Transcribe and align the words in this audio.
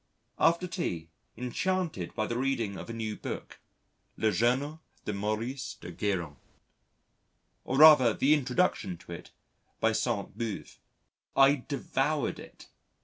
After 0.39 0.65
tea, 0.65 1.11
enchanted 1.37 2.15
by 2.15 2.25
the 2.25 2.35
reading 2.35 2.75
of 2.75 2.89
a 2.89 2.91
new 2.93 3.15
book 3.15 3.59
Le 4.17 4.31
Journal 4.31 4.81
de 5.05 5.13
Maurice 5.13 5.75
de 5.75 5.91
Guérin 5.91 6.37
or 7.65 7.77
rather 7.77 8.11
the 8.11 8.33
introduction 8.33 8.97
to 8.97 9.11
it 9.11 9.29
by 9.79 9.91
Sainte 9.91 10.35
Beuve. 10.35 10.79
I 11.35 11.65
devoured 11.67 12.39
it! 12.39 12.67